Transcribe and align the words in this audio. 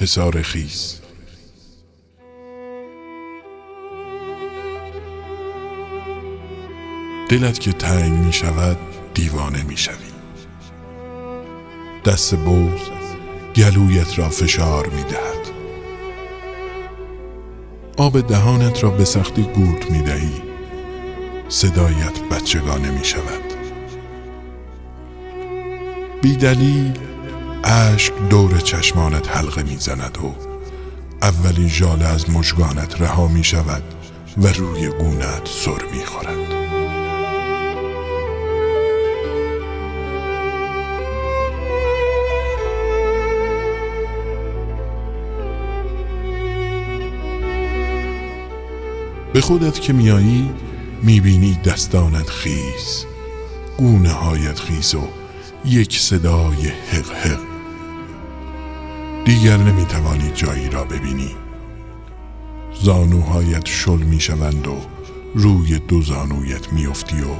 حسار 0.00 0.42
خیز. 0.42 1.00
دلت 7.28 7.60
که 7.60 7.72
تنگ 7.72 8.12
می 8.12 8.32
شود 8.32 8.76
دیوانه 9.14 9.62
می 9.62 9.76
شوی. 9.76 9.94
دست 12.04 12.34
بوز 12.34 12.80
گلویت 13.56 14.18
را 14.18 14.28
فشار 14.28 14.86
می 14.86 15.02
دهد. 15.02 15.50
آب 17.96 18.20
دهانت 18.20 18.84
را 18.84 18.90
به 18.90 19.04
سختی 19.04 19.42
گورت 19.42 19.90
می 19.90 20.02
دهی. 20.02 20.42
صدایت 21.48 22.20
بچگانه 22.30 22.90
می 22.90 23.04
شود. 23.04 23.54
بی 26.22 26.36
دلیل 26.36 27.09
اشک 27.64 28.12
دور 28.30 28.58
چشمانت 28.58 29.36
حلقه 29.36 29.62
می 29.62 29.76
زند 29.76 30.18
و 30.18 30.34
اولین 31.22 31.68
ژاله 31.68 32.04
از 32.04 32.30
مژگانت 32.30 33.00
رها 33.00 33.28
می 33.28 33.44
شود 33.44 33.82
و 34.38 34.46
روی 34.48 34.88
گونت 34.88 35.48
سر 35.64 35.84
می 35.92 36.04
خورد. 36.04 36.60
به 49.32 49.40
خودت 49.40 49.80
که 49.80 49.92
میایی 49.92 50.50
می‌بینی 51.02 51.54
دستانت 51.64 52.30
خیز 52.30 53.04
گونه 53.78 54.12
هایت 54.12 54.58
خیز 54.58 54.94
و 54.94 55.08
یک 55.64 55.98
صدای 55.98 56.68
حق 56.92 57.12
حق 57.12 57.49
دیگر 59.30 59.56
نمی‌توانی 59.56 60.30
جایی 60.34 60.68
را 60.68 60.84
ببینی. 60.84 61.30
زانوهایت 62.82 63.66
شل 63.66 63.98
می‌شوند 63.98 64.68
و 64.68 64.76
روی 65.34 65.78
دو 65.78 66.02
زانویت 66.02 66.72
میافتی 66.72 67.20
و 67.20 67.34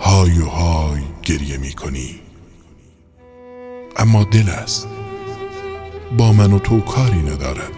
های 0.00 0.38
و 0.38 0.44
های 0.44 1.00
گریه 1.22 1.58
می‌کنی. 1.58 2.20
اما 3.96 4.24
دل 4.24 4.48
است. 4.48 4.88
با 6.18 6.32
من 6.32 6.52
و 6.52 6.58
تو 6.58 6.80
کاری 6.80 7.22
ندارد. 7.22 7.76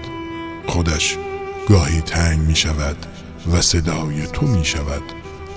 خودش 0.67 1.17
گاهی 1.69 2.01
تنگ 2.01 2.41
می 2.41 2.57
شود 2.57 3.07
و 3.53 3.63
صدای 3.63 4.27
تو 4.27 4.47
می 4.47 4.65
شود 4.65 5.03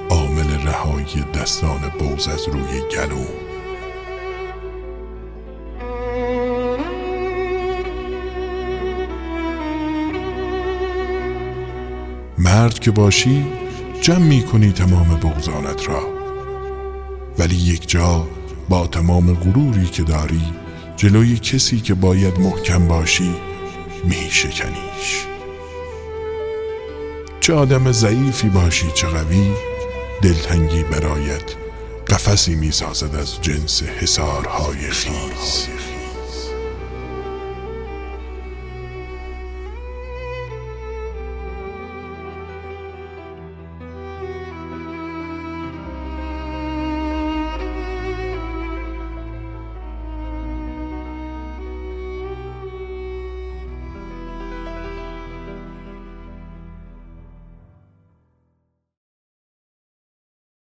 عامل 0.10 0.68
رهایی 0.68 1.26
دستان 1.34 1.92
بوز 2.00 2.28
از 2.28 2.48
روی 2.48 2.82
گلو. 2.96 3.51
مرد 12.44 12.80
که 12.80 12.92
باشی 12.92 13.46
جمع 14.02 14.18
می 14.18 14.44
کنی 14.44 14.72
تمام 14.72 15.16
بغزانت 15.16 15.90
را. 15.90 16.02
ولی 17.40 17.56
یک 17.56 17.90
جا 17.90 18.28
با 18.70 18.88
تمام 18.88 19.34
غروری 19.34 19.86
که 19.86 20.04
داری 20.04 20.44
جلوی 20.98 21.38
کسی 21.38 21.80
که 21.80 21.94
باید 21.94 22.40
محکم 22.40 22.88
باشی 22.88 23.36
می 24.04 24.30
شکنیش 24.30 25.26
چه 27.40 27.54
آدم 27.54 27.92
ضعیفی 27.92 28.50
باشی 28.50 28.88
چه 28.96 29.08
قوی 29.08 29.52
دلتنگی 30.22 30.84
برایت 30.84 31.56
قفسی 32.08 32.56
می 32.56 32.72
سازد 32.72 33.16
از 33.16 33.42
جنس 33.42 33.84
حسارهای 33.84 34.90
خیز. 34.90 35.68